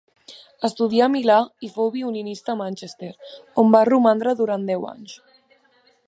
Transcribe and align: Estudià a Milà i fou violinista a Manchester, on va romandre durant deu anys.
Estudià 0.67 1.03
a 1.07 1.09
Milà 1.15 1.35
i 1.67 1.69
fou 1.75 1.91
violinista 1.97 2.53
a 2.53 2.57
Manchester, 2.61 3.09
on 3.65 3.69
va 3.75 3.85
romandre 3.91 4.33
durant 4.41 4.65
deu 4.71 4.89
anys. 4.95 5.19